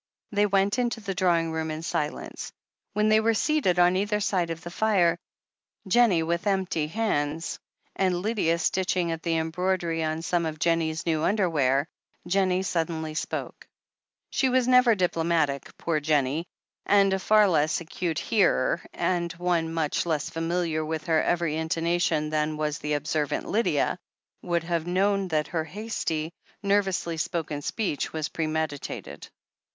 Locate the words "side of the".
4.19-4.71